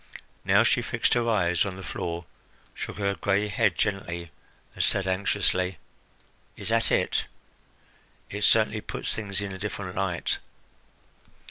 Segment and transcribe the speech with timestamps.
[0.43, 2.25] Now she fixed her eyes on the floor,
[2.73, 4.31] shook her gray head gently,
[4.73, 5.77] and said anxiously:
[6.57, 7.25] "Is that it?
[8.27, 10.39] It certainly puts things in a different light.